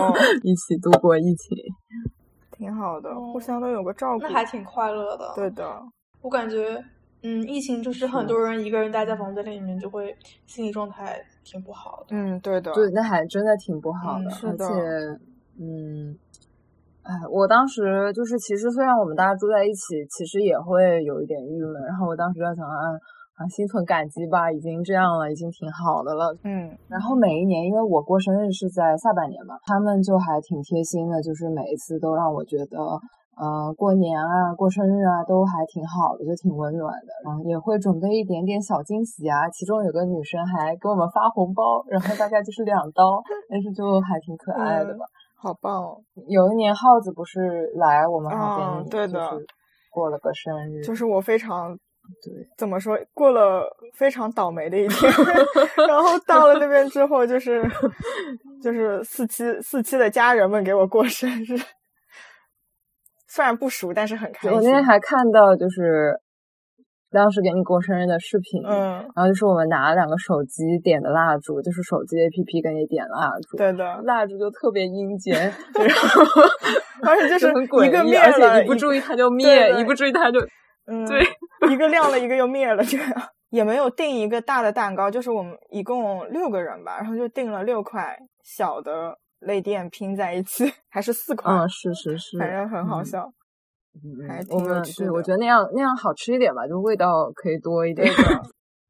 [0.03, 1.57] 哦 一起度过疫情。
[2.51, 5.33] 挺好的，哦互相都有个照顾，那还挺快乐的。
[5.37, 5.65] 对的。
[6.21, 6.83] 我感觉，
[7.23, 10.15] 嗯，疫情就是很多人一个人待在房间里面，就会
[10.47, 12.07] 心理状态挺不好的。
[12.11, 15.21] 嗯，对的，对，那还真的挺不好的，嗯是的而且，
[15.61, 16.19] 嗯，
[17.03, 21.83] 哎，我当时就是，其实虽然我们大家住在一起，其实也会有一点郁闷。
[21.83, 22.77] 然后我当时在想，啊
[23.35, 26.37] 啊，心存感激吧，已经这样了，已经挺好的了。
[26.45, 32.77] 嗯然后每一年，因为我过生日是在下半年嘛，他们就还挺贴心的，就是每一次都让我觉得，
[33.37, 37.09] 呃，过年啊、过生日啊，都还挺好的，就挺温暖的。
[37.25, 45.05] 然后也会准备一点点小惊喜啊，其中有个女生还给我们发红包，然后大概就是两刀， 但是就还挺可爱的吧。
[45.35, 45.99] 好棒哦！
[46.29, 49.47] 有一年耗子不是来我们海边里，哦对的就是
[49.91, 51.77] 过了个生日，就是我非常
[52.23, 52.33] 对。
[52.57, 53.65] 怎么说，过了
[53.95, 55.11] 非常倒霉的一天，
[55.89, 57.61] 然后到了那边之后，就是
[58.63, 61.57] 就是四期四期的家人们给我过生日，
[63.35, 64.51] 虽然不熟，但是很开心。
[64.51, 66.21] 我那天还看到，就是
[67.11, 75.35] 当时给你过生日的视频，嗯，然后就是我们拿了两个手机点的蜡烛，就是手机 APP 给你点蜡烛，对的，蜡烛就特别阴间，
[75.73, 76.23] 然后
[77.09, 80.39] 而且就是很诡异，一个灭而且了，一不注意它就灭，对一不注意它就
[80.87, 81.23] 嗯，对，
[81.71, 83.07] 一个亮了，一个又灭了，这样
[83.49, 93.33] 也没有订一个大的蛋糕，就是我们一共六个人吧，然后就订了六块小的泪电拼在一起，还是四块，嗯，是是是，反正很好嗯笑。
[94.03, 98.07] 嗯还我们对，挺有趣的我觉得那样那样好吃一点吧，就味道可以多一点。
[98.07, 98.15] 的，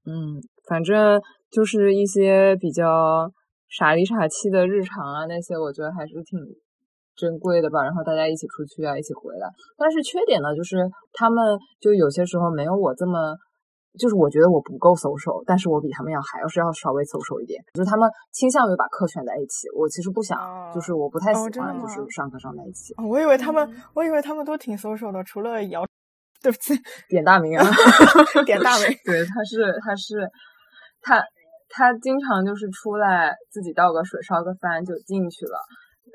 [0.06, 3.30] 嗯，反正就是一些比较
[3.68, 6.38] 傻里傻气的日常啊，那些我觉得还是挺
[7.16, 7.82] 珍贵的吧。
[7.82, 9.48] 然后大家一起出去啊，一起回来。
[9.76, 10.76] 但是缺点呢，就是
[11.12, 13.36] 他们就有些时候没有我这么。
[13.98, 17.62] 就是我觉得我不够 social，但是我比他们要还要是要稍微 social 一点。
[17.74, 22.94] 就是他们倾向于把课选在一起，我其实不想，哦就是我不太喜欢，就是上课上在一起。
[22.96, 25.84] 哦我以为他们，嗯我以为他们都挺 social 的，除了姚，
[26.42, 26.74] 对不起，
[27.08, 27.64] 点大名啊，
[28.44, 28.86] 点大名。
[29.04, 30.28] 对，他是他是
[31.02, 31.22] 他
[31.68, 35.58] 他经常就是出来自己倒个水烧个饭就进去了，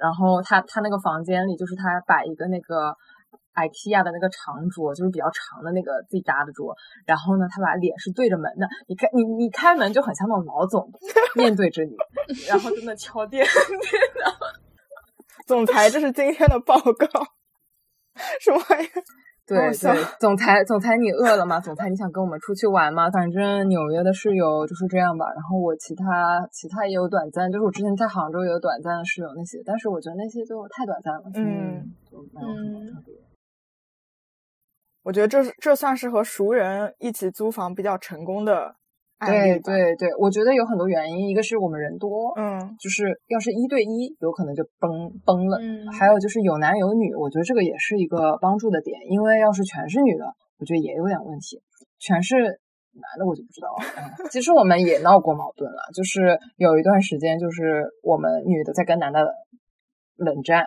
[0.01, 2.93] 然后他他那个房间里就是他摆一个那个
[3.57, 10.91] IKEA 的那个长桌，就是比较长的那个自己搭的桌，然后呢他把脸是对着门的，你开你你开门就很像那种老总
[11.35, 11.95] 面对着你，
[12.47, 13.45] 然后在那敲电
[15.47, 17.07] 总裁，这是今天的报告，
[18.39, 19.01] 什么玩意儿？
[19.47, 19.71] 对对，
[20.19, 21.61] 总裁，总裁，你饿了吗？
[21.61, 23.09] 总裁，你想跟我们出去玩吗？
[23.09, 25.25] 反正纽约的室友就是这样吧。
[25.33, 33.15] 然后我其他其他也有短暂，就是我之前在杭州也有短暂的室友那些，但是我觉得那些就太短暂了，嗯就没有什么嗯特别。
[35.07, 38.75] 我觉得这是这算是和熟人一起租房比较成功的
[39.19, 39.61] 案例对吧。
[39.63, 44.91] 对对，我觉得有很多原因，一个是我们人多，嗯就是要是一对一，有可能就崩
[45.23, 45.59] 崩了。
[45.61, 50.25] 嗯，还有就是有男有女，我觉得这个也是一个帮助的点，因为要是全是女的，
[50.59, 51.61] 我觉得也有点问题。
[51.99, 53.85] 全是男的我就不知道了。
[53.95, 59.25] 嗯、其实我们也闹过矛盾了，就是有一段时间，就是我们女的在跟男的
[60.17, 60.65] 冷战，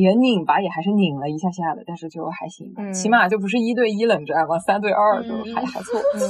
[0.00, 2.92] 也拧吧，也还是拧了一下下的，但是就还行吧，嗯。
[2.92, 6.00] 起码就不是一对一冷战嘛，三对二就嗯还、还错。
[6.14, 6.20] 嗯，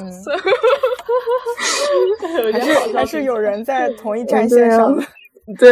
[2.47, 5.03] 有 还是还是有人在同一嗯战线上的。
[5.59, 5.71] 对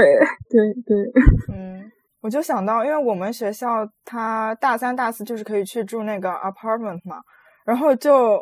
[0.49, 0.97] 对对，
[1.55, 7.19] 嗯，我就想到，因为我们学校他大三、大四就是可以去住那个 apartment 嘛，
[7.65, 8.41] 然后就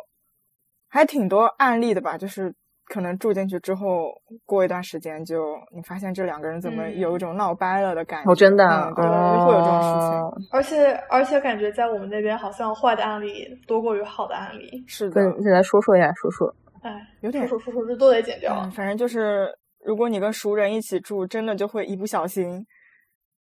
[0.89, 2.53] 还挺多案例的吧，就是
[2.93, 4.13] 可能住进去之后，
[4.45, 8.31] 过一段时间就你发现这两个人怎么嗯有一种闹掰了的感觉。
[8.31, 10.19] 哦，真的对对，会有这种事情。
[10.19, 14.83] 哦而且而且感觉在我们那边好像坏的案例多过于好的案例。
[14.87, 16.55] 是的对，，你来说说呀，说说。
[16.83, 18.61] 哎，有点说说说说，这都得剪掉。
[18.61, 19.49] 嗯，反正就是，
[19.83, 22.63] 如果你跟熟人一起住，真的就会一不小心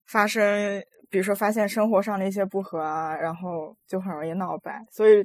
[0.07, 4.81] 发生，比如说发现生活上的一些不和啊，然后就很容易闹掰。
[4.91, 5.25] 所以，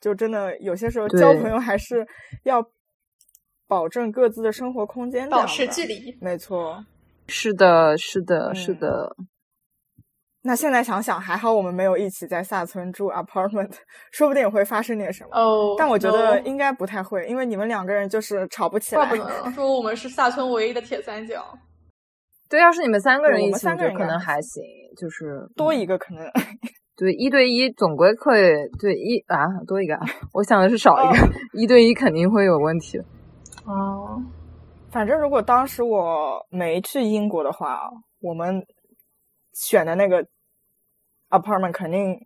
[0.00, 2.06] 就真的有些时候交朋友还是
[2.44, 2.64] 要
[3.72, 5.86] 保证各自的生活空间，保持距。
[5.86, 6.14] 离。
[6.20, 6.84] 没错。
[7.26, 9.16] 是的，是的，嗯是的。
[10.42, 13.72] 那现在想想，还好我们没有一起在萨村住 apartment，
[14.12, 15.30] 说不定也会发生点什么。
[15.32, 19.06] 哦，但我觉得应该不太会，因为你们两个人就是吵不起来。
[19.08, 21.42] 怪不能说我们是萨村唯一的铁三角。
[22.50, 24.62] 对，要是你们三个人一起，们三个人我觉得可能还还行，
[25.00, 26.22] 就是多一个可能。
[26.94, 28.42] 对一对一总归可以，
[28.78, 30.04] 对一啊多一个啊，
[30.34, 33.00] 我想的是少一个， 一对一肯定会有问题。
[33.64, 34.20] 哦，
[34.90, 37.88] 反正如果当时我没去英国的话，
[38.20, 38.62] 我们
[39.54, 40.26] 选的那个
[41.30, 42.16] apartment 肯定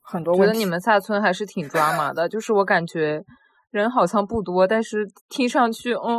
[0.00, 0.46] 很多问题。
[0.46, 3.22] 觉得你们萨村还是挺抓马的，就是我感觉
[3.70, 6.18] 人好像不多，但是听上去嗯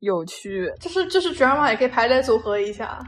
[0.00, 0.72] 有趣。
[0.80, 2.98] 就是就是 drama 也可以排列组合一下。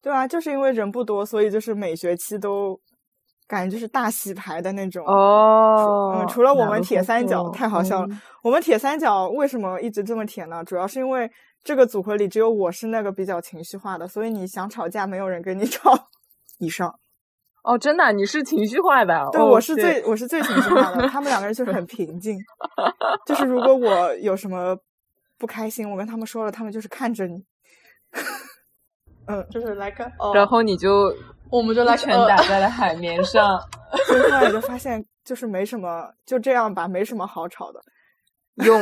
[0.00, 2.78] 对啊，就是因为人不多，所以就是每学期都
[3.51, 5.05] 感觉就是大洗牌的那种。
[5.05, 8.07] 哦，嗯，除了我们なるほ铁三角ど太好笑了。
[8.09, 10.63] 嗯我们铁三角为什么一直这么铁呢？
[10.63, 11.29] 主要是因为
[11.63, 15.93] 这个组合里只有我是那个比较情绪化的，所以你想吵架，没有人跟你吵。
[16.59, 16.97] 以上，
[17.63, 19.27] 哦，真的，你是情绪化的？
[19.33, 22.37] 对、哦我是 shit 最我是最情绪化的，他们两个人就很平静。
[23.25, 24.77] 就是如果我有什么
[25.37, 27.43] 不开心，我跟他们说了，他们就是看着你。
[29.27, 31.13] 嗯，就是来个，哦、然后你就
[31.52, 33.60] 我们就来一拳打在了海绵上。
[34.08, 37.80] 所以后来你就发现，就是没什么，就这样吧，没什么好吵的，
[38.64, 38.80] 用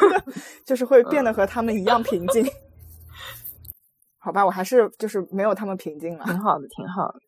[0.66, 2.46] 就是会变得和他们一样平静。
[4.20, 6.24] 好吧，我还是就是没有他们平静了。
[6.26, 7.20] 挺好的，挺好的。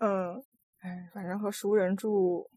[0.00, 0.36] 嗯，
[0.82, 2.48] 哎，反正和熟人住，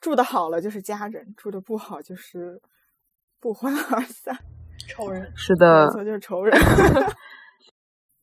[0.00, 2.60] 住的好了就是家人，住的不好就是
[3.40, 4.36] 不欢而散。
[4.88, 5.32] 仇人。
[5.34, 6.56] 是的，错，就是仇人。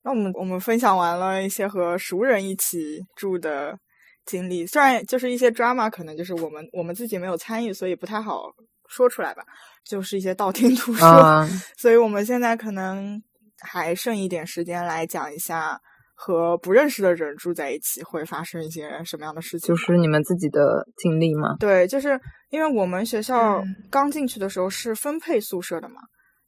[0.05, 3.75] 那我们我们分享完了一些和熟人一起住的
[4.23, 8.43] 经历，虽然就是一些 drama，可能就是我们我们自己没有参与，所以不太好
[8.87, 9.43] 说出来吧，
[9.83, 11.07] 就是一些道听途说。
[11.07, 13.19] 啊 所以我们现在可能
[13.59, 15.81] 还剩一点时间来讲一下
[16.13, 19.67] 和不认识的人住在一起会发生一些什么样的事情。
[19.67, 21.55] 就是你们自己的经历吗？
[21.59, 22.19] 对，就是
[22.51, 25.95] 因为我们学校嗯刚进去的时候是分配宿舍的嘛，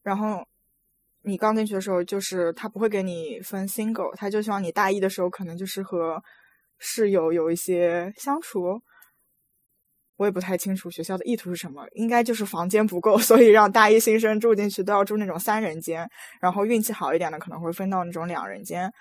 [0.04, 0.46] 然后
[1.28, 6.24] 你刚进去的时候就是他不会给你分 single，他就希望你大一的时候可能就是和
[6.80, 8.82] 室友有一些相处。
[10.16, 16.10] 我也不太清楚学校的意图是什么，应该就是房间不够， 所以让大一新生住进去都要住那种三人间，
[16.42, 18.92] 然后运气好一点的可能会分到那种两人间，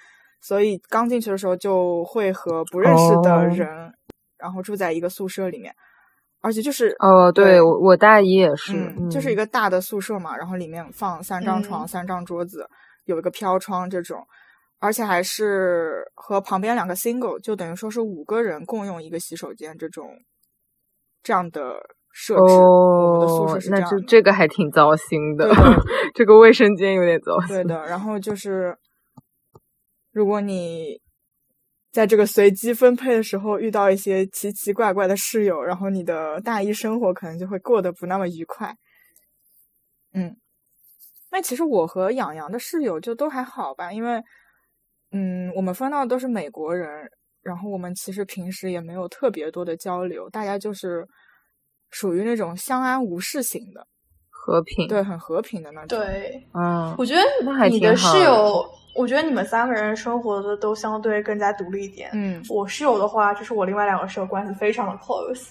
[0.43, 3.67] 所以刚进去的时候就会和不认识的哦人，
[4.37, 5.75] 然后住在一个宿舍里面，
[6.47, 12.65] 而且就是哦，对对我我大姨也是，嗯，就是一个个大的宿舍嘛，然后里面放三张床、嗯三张桌子，
[13.07, 14.25] 有一个飘窗这种，
[14.79, 20.09] 而且还是和旁边两个 single，就等于说是五个人共用一个洗手间这种
[21.25, 21.81] 这样的
[22.13, 22.41] 设置。
[22.41, 24.05] 我们的宿舍哦，那这是这样的。
[24.07, 25.55] 这个还挺糟心的的，
[26.15, 27.57] 这个卫生间有点糟心。
[27.57, 28.77] 对的，然后就是，
[30.13, 31.01] 如果你
[31.97, 38.77] 在这个随机分配的时候遇到一些奇奇怪怪的室友，然后你的大一生活可能就会过得不那么愉快。
[40.13, 40.37] 嗯，
[41.31, 44.23] 那其实我和养羊的室友就都还好吧，因为，
[45.11, 51.09] 嗯，我们分到的都是美国人，然后我们其实平时也没有特别多的交流，大家就是
[51.89, 53.87] 属于那种相安无事型的，
[54.29, 55.99] 和平，对，很和平的那种。
[55.99, 57.23] 对，嗯，我觉得
[57.71, 58.63] 你的室友，
[58.97, 62.11] 我觉得你们三个人生活的都相对更加独立一点。
[62.13, 65.49] 嗯我室友的话，就是我另外两个室友关系非常的 close，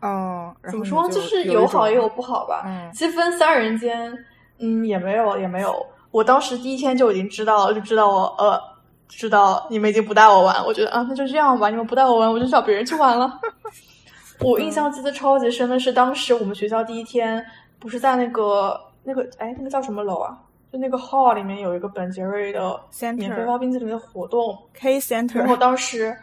[0.00, 1.08] 嗯，然后你怎么说呢？
[1.08, 2.62] 就就是有好也有不好吧。
[2.66, 4.12] 嗯其实分三人间，
[4.58, 5.84] 嗯，也没有也没有。
[6.10, 8.60] 我当时第一天就已经知道了，就知道我呃，
[9.08, 10.64] 知道你们已经不带我玩。
[10.64, 13.40] 我觉得啊，那就这样吧，你们不带我玩，我就找别人去玩了。
[14.40, 17.44] 我印象记得超级深的是，当时我们学校第一天
[17.78, 20.38] 不是在那个那个哎那个叫什么楼啊？
[20.72, 22.80] 就那个 hall 里面有一个本杰瑞的
[23.16, 26.16] 免费发冰淇淋的活动，K Center，然后当时，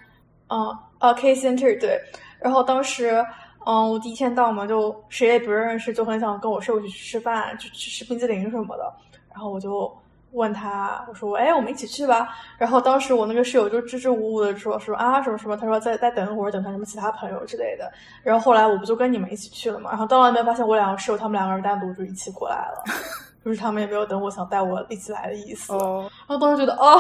[0.50, 2.00] 嗯啊 K Center 对，
[2.40, 3.26] 然后当时，
[3.66, 8.94] 嗯，我第一天到嘛，就谁也不认识，就很想跟我室友一起去吃饭，去去吃冰激凌什么的。
[9.32, 9.92] 然后我就
[10.34, 12.30] 问他，我说，哎，我们一起去吧。
[12.58, 17.92] 然后当时我那个室友就支支吾吾的说说啊什么什么，他说再再等一会儿，等他什么其他朋友之类的。
[18.24, 19.90] 然后后来我不就跟你们一起去了嘛。
[19.90, 22.84] 然后到了那边发现我两个室友他们两个人单独就一起过来了。
[23.44, 26.98] 就是他们也没有等我想带我一起来的意思，哦，然后当时觉得啊，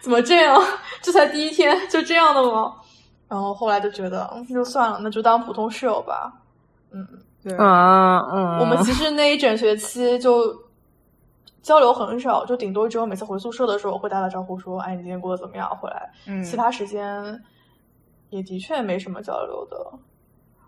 [0.00, 0.62] 怎么这样？
[1.02, 2.74] 这才第一天就这样的吗？
[3.28, 6.32] 然后后来就觉得，嗯，就算了，那就当普通室友吧。
[6.92, 7.06] 嗯，
[7.42, 10.54] 对，啊，嗯，我们其实那一整学期就
[11.62, 15.68] 交流很少，就顶多只有每次回宿舍的时候会打打招呼，说，哎，你今天过得怎么样？
[15.76, 17.42] 回来，嗯，其他时间
[18.30, 19.76] 也的确没什么交流的。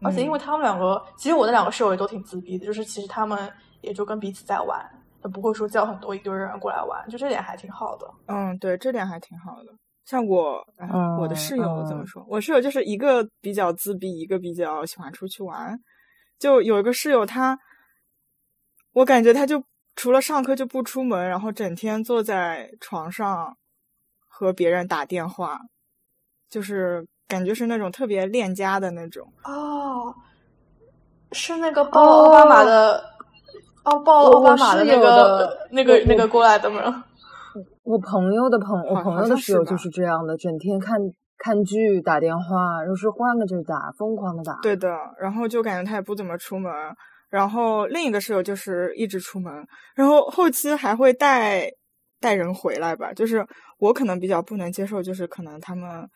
[0.03, 4.79] 而且因嗯为他们两个，其实我那两个室友也都挺自闭的，就是其实他们也就跟彼此在玩，
[5.25, 8.07] 也不会说叫很多一堆人过来玩，就这点还挺好的。
[8.27, 9.73] 嗯，对，这点还挺好的。
[10.05, 10.87] 像我，哎
[11.19, 12.25] 我的嗯室友怎么嗯说？
[12.29, 15.81] 我室友就是一个比较自闭，一个比较喜欢出去玩。
[16.39, 17.59] 就有一个室友他，
[18.93, 19.65] 我感觉他就
[19.97, 23.57] 除了上课就不出门，然后整天坐在床上
[24.29, 25.59] 和别人打电话，
[26.51, 29.33] 就是感觉是那种特别恋家的那种。
[29.45, 30.15] 哦，
[31.33, 33.14] 是那个抱奥巴马的，
[33.85, 37.05] 哦，抱奥巴马的那个那个那个过来的吗？
[37.83, 40.99] 我朋友的朋，我朋友的室友就是这样的，整天看
[41.37, 44.59] 看剧、打电话，又是换个就打，疯狂的打。
[44.63, 44.89] 对的，
[45.21, 46.73] 然后就感觉他也不怎么出门，
[47.29, 49.53] 然后另一个室友就是一直出门，
[49.95, 51.71] 然后后期还会带
[52.21, 53.47] 带人回来吧，就是
[53.79, 56.09] 我可能比较不能接受，就是可能他们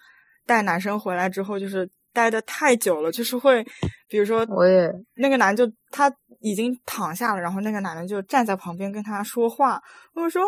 [0.46, 3.62] 带男生回来之后，就是待的太久了，就是会，
[4.08, 9.82] 比如说我也那个男就他已经躺下了，然后那个男的就站在旁边跟他说话，
[10.14, 10.42] 我说。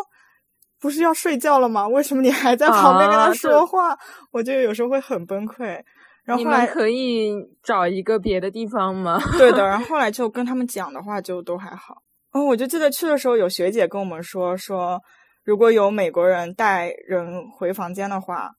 [0.79, 1.87] 不是要睡觉了吗？
[1.87, 3.95] 为什么你还在旁边跟他说话？
[4.31, 5.79] 我就有时候会很崩溃。
[6.23, 9.21] 然后你后来们可以找一个别的地方吗？
[9.37, 12.01] 对的，然后后来就跟他们讲的话就都还好。
[12.31, 14.99] 哦我就记得去的时候有学姐跟我们说说，
[15.43, 18.49] 如果有美国人带人回房间的话，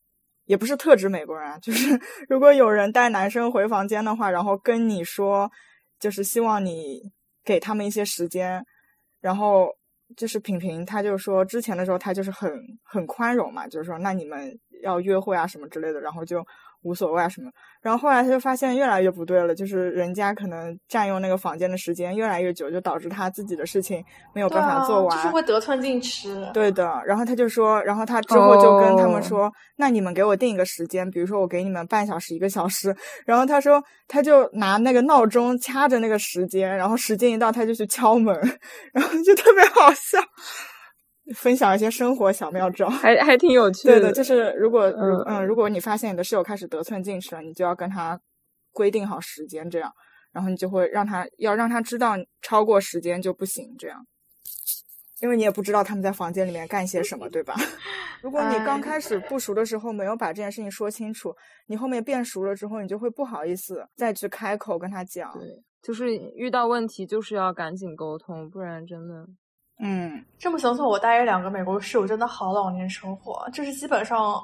[0.44, 5.50] 也不是特指美国人啊，就是如果有人带男生回房间的话，然后跟你说，
[5.98, 7.00] 就是希望你
[7.44, 8.64] 给他们一些时间，
[9.20, 9.68] 然后
[10.16, 16.44] 就是品评，他就说之前的时候他就是很很宽容嘛，就是说那你们要约会啊什么之类的，然后就
[16.82, 17.50] 无所谓啊什么。
[17.80, 26.48] 然后后来他就发现越来越不对了，就是人家可能占用那个房间的时间越来越久，就导致他自己的事情没有办法做完，就是会得寸进尺。
[26.54, 27.02] 对的。
[27.06, 32.94] 然后他就说，然后他之后就跟他们说：“那你们给我定一个时间，比如说我给你们半小时、一个小时。”
[33.26, 38.34] 然后他说，他就拿那个闹钟掐着那个时间，然后时间一到他就去敲门，
[38.94, 40.18] 然后就特别好笑。
[41.34, 43.94] 分享一些生活小妙招，还还挺有趣的。
[43.94, 48.20] 对的，就是如果嗯嗯，如果你发现你的室友开始得寸进尺了，你就要跟他
[48.72, 49.92] 规定好时间，这样，
[50.32, 54.06] 然后你就会让他要让他知道超过时间就不行，这样，
[55.20, 57.54] 因为你也不知道他们在房间里面干些什么，对吧？
[58.22, 61.34] 如果你刚开始不熟的时候没有把这件事情说清楚，
[61.66, 65.32] 你后面变熟了之后，你就会不好意思再去开口跟他讲。
[65.32, 65.42] 对，
[65.82, 69.26] 就是遇到问题就是要赶紧沟通，不然真的。
[69.78, 74.40] 嗯，这么想想，我大约两个美国室友真的好老年生活，就是基本上，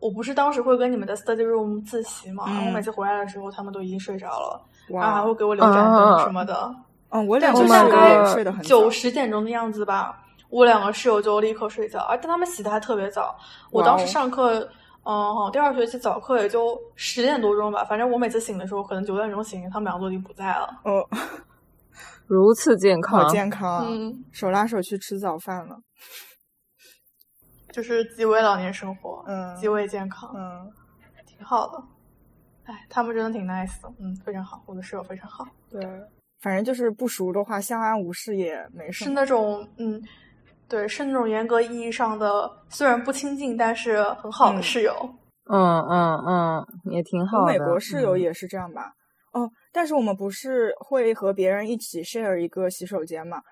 [0.00, 6.74] 我不是当时会跟你们的 study room 自习嘛，我每次回来的时候，他们都已经睡着了，然后还会给我留盏灯什么的。
[7.10, 13.36] 嗯，我两个室友睡得很九十点钟的样子吧，我两个室友就立刻睡觉，而且他们起的还特别早。
[13.70, 14.66] 我当时上课，
[15.04, 20.80] 嗯，第二学期早课也就十点多钟吧，反正我每次醒的时候可能九点钟醒，他们两个都已经不在了。
[20.84, 21.06] 哦。
[22.26, 23.84] 如此健康，好健康啊！
[23.88, 25.78] 嗯，手拉手去吃早饭了，
[27.72, 30.68] 就是极为老年生活，嗯，极为健康，嗯，
[31.26, 31.82] 挺好的。
[32.64, 35.46] 哎，他们真的挺 nice 的，嗯，非常好，我的室友非常好。
[35.70, 35.80] 对，
[36.40, 39.04] 反正就是不熟的话，相安无事也没事。
[39.04, 40.02] 是那种，嗯，
[40.68, 44.92] 对，是那种严格意义上的，虽然不亲近，但是很好的室友。
[45.48, 47.52] 嗯嗯嗯，也挺好的。
[47.52, 48.92] 美国室友也是这样吧？
[49.32, 49.48] 哦。
[49.76, 53.42] 但是我们不是会和别人一起 share 一个洗手间嘛？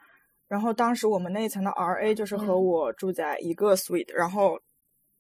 [0.49, 4.59] 然后当时我们那一层的 R A 就是和我住在一个 suite，然后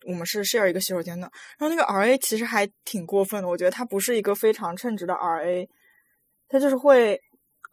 [0.06, 1.30] 我们是 share 一个洗手间的。
[1.58, 5.68] 然后那个 R A 其实还挺过分的，我觉得他不是一个非常称职的 R A，
[6.48, 7.20] 他就是会，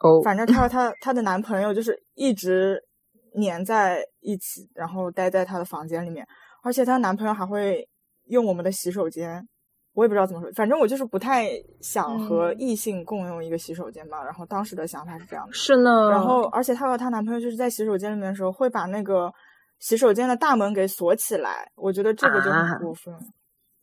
[0.02, 2.84] 哦，反正他和他他的男朋友就是一直
[3.36, 6.28] 黏在一起，然后待在他的房间里面，
[6.64, 7.88] 而且她男朋友还会
[8.26, 9.48] 用我们的洗手间。
[9.94, 11.50] 我也不知道怎么说，反正我就是不太
[11.82, 14.24] 想和异性共用一个洗手间嘛。
[14.24, 16.10] 然后当时的想法是这样的，是呢。
[16.10, 19.34] 然后，而且她和她男朋友就是在洗手间里面的时候，会把那个
[19.80, 21.70] 洗手间的大门给锁起来。
[21.76, 23.14] 我觉得这个就很过分，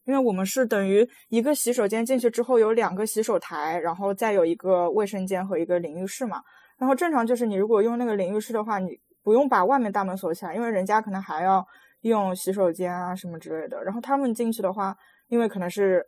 [0.07, 6.41] 因为我们是等于一个洗手间进去之后有两个洗手台，然后再有一个卫生间和一个淋浴室嘛。
[6.79, 11.63] 然后正常就是你如果用那个淋浴室的话，你不用把外面大门锁起来，因为人家可能还要
[12.01, 13.85] 用洗手间啊什么之类的。
[13.85, 14.97] 然后他们进去的话。
[15.29, 16.05] 因为可能是，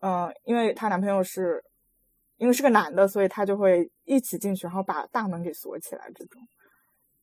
[0.00, 1.62] 嗯，因为她男朋友是，
[2.36, 6.10] 因为是个男的，所以她就会一起进去，然后把大门给锁起来。
[6.14, 6.42] 这种，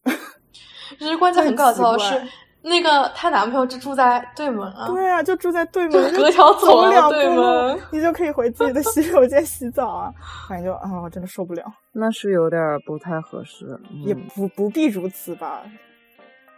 [0.99, 2.21] 就是关键很搞笑的是，
[2.61, 4.87] 那个她男朋友就住在对门啊。
[4.87, 10.13] 对啊，就住在对门，隔条走两步路，你就可以回自己的洗手间洗澡啊。
[10.47, 11.63] 反正就啊，我真的受不了。
[11.91, 13.65] 那是有点不太合适，
[14.05, 15.63] 也不不必如此吧。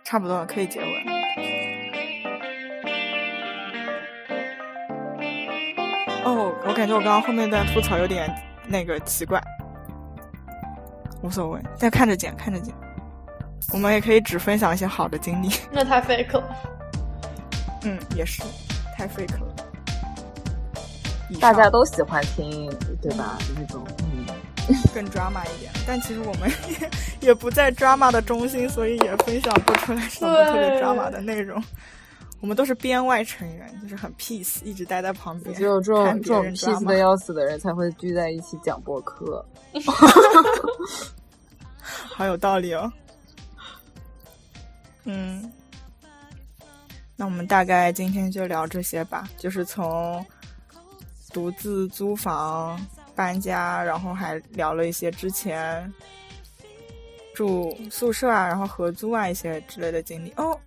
[0.04, 1.06] 差不多可以结尾。
[6.24, 8.34] 哦，我感觉我刚刚后面段吐槽有点
[8.68, 9.42] 那个奇怪，
[11.22, 12.74] 无所谓，但看着剪，看着剪。
[13.74, 15.50] 我们也可以只分享一些好的经历。
[15.72, 16.44] 那太 fake 了。
[17.84, 18.44] 嗯，也是，
[18.98, 19.56] 太 fake 了。
[21.40, 22.70] 大家都喜欢听，
[23.02, 23.38] 对吧？
[23.56, 24.26] 那种，嗯，
[24.94, 25.72] 更 drama 一点。
[25.88, 26.90] 但其实我们也
[27.30, 31.64] 也不在 drama 的中心，所以也分享不出来什么特别 drama 的内容。
[32.42, 35.56] 我们都是编外成员，就是很 peace，一直待在旁边。
[35.56, 39.46] 只有这种这种 peace 的要死的人才会聚在一起讲播客。
[42.16, 42.92] 好有道理哦。
[45.04, 45.52] 嗯，
[47.16, 50.26] 那我们大概今天就聊这些吧，就是从
[51.32, 52.80] 独自租房、
[53.16, 55.92] 搬家，然后还聊了一些之前
[57.36, 60.58] 住宿舍啊，然后合租啊一些之类的经历哦。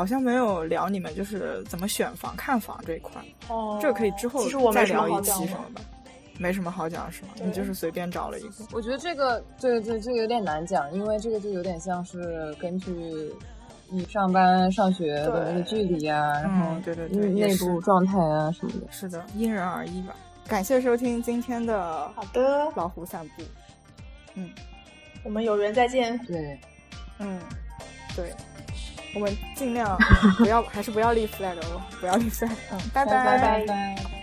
[0.00, 5.82] 好像没有聊你们就是怎么选房、看房这一块，哦，这个可以之后再聊一期什么吧。
[6.38, 7.28] 没什么好讲是吗？
[7.44, 8.48] 你就是随便找了一个。
[8.72, 13.30] 我觉得这个，对对、这、这个有点难讲，因为这个就有点像是根据
[13.90, 18.90] 你上班、上学的那个距离啊，然后对对对，内部状态啊什么的。
[18.90, 20.16] 是的，因人而异吧。
[20.48, 23.42] 感谢收听今天的好的老虎散步。
[24.32, 24.48] 嗯，
[25.22, 26.18] 我们有缘再见。
[26.20, 26.58] 对，
[27.18, 27.38] 嗯，
[28.16, 28.32] 对。
[29.14, 29.98] 我们尽量
[30.38, 32.50] 不要，还是不要立 flag 了，不要立 flag。
[32.72, 34.19] 嗯，拜拜拜拜。